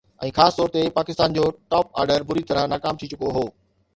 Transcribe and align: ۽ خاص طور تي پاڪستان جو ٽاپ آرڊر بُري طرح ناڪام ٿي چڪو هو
۽ 0.21 0.29
خاص 0.35 0.55
طور 0.59 0.69
تي 0.75 0.85
پاڪستان 0.95 1.33
جو 1.35 1.43
ٽاپ 1.73 2.01
آرڊر 2.03 2.23
بُري 2.31 2.43
طرح 2.53 2.65
ناڪام 2.73 2.97
ٿي 3.03 3.13
چڪو 3.13 3.29
هو 3.37 3.47